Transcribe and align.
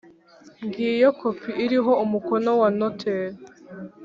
ngiyo 0.65 1.09
kopi 1.19 1.51
iriho 1.63 1.91
umukono 2.03 2.51
wa 2.61 2.69
noteri 2.77 3.37